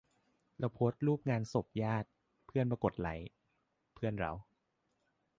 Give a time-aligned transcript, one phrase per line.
[0.59, 2.09] เราโพสต์รูปงานศพญาติ
[2.45, 3.29] เพื่อนมากดไลก์
[3.93, 4.31] เพื่อนเรา